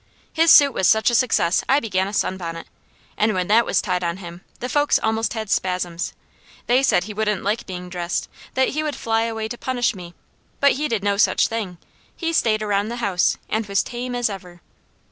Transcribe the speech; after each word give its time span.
His 0.33 0.49
suit 0.49 0.73
was 0.73 0.87
such 0.87 1.11
a 1.11 1.13
success 1.13 1.63
I 1.69 1.79
began 1.79 2.07
a 2.07 2.11
sunbonnet, 2.11 2.65
and 3.19 3.35
when 3.35 3.45
that 3.49 3.67
was 3.67 3.83
tied 3.83 4.03
on 4.03 4.17
him, 4.17 4.41
the 4.59 4.67
folks 4.67 4.97
almost 4.97 5.33
had 5.33 5.47
spasms. 5.47 6.13
They 6.65 6.81
said 6.81 7.03
he 7.03 7.13
wouldn't 7.13 7.43
like 7.43 7.67
being 7.67 7.87
dressed; 7.87 8.27
that 8.55 8.69
he 8.69 8.81
would 8.81 8.95
fly 8.95 9.25
away 9.25 9.47
to 9.47 9.59
punish 9.59 9.93
me, 9.93 10.15
but 10.59 10.71
he 10.71 10.87
did 10.87 11.03
no 11.03 11.17
such 11.17 11.49
thing. 11.49 11.77
He 12.17 12.33
stayed 12.33 12.63
around 12.63 12.89
the 12.89 12.95
house 12.95 13.37
and 13.47 13.67
was 13.67 13.83
tame 13.83 14.15
as 14.15 14.27
ever. 14.27 14.61